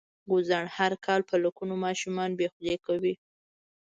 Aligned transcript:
ګوزڼ 0.29 0.63
هر 0.77 0.91
کال 1.05 1.21
په 1.29 1.35
لکونو 1.43 1.73
ماشومان 1.85 2.29
بې 2.39 2.47
خولې 2.53 2.75
کوي. 2.85 3.13